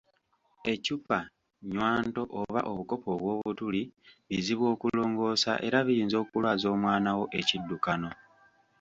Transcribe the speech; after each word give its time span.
Eccupa, 0.71 1.19
nnywanto 1.65 2.21
oba 2.39 2.59
obukopo 2.71 3.07
obw'obutuli, 3.15 3.81
bizibu 4.27 4.63
okulongoosa 4.73 5.51
era 5.67 5.77
biyinza 5.87 6.17
okulwaza 6.23 6.67
omwana 6.75 7.09
wo 7.17 7.25
ekiddukano. 7.39 8.09